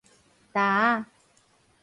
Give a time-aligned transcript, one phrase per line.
[0.51, 1.05] 礁仔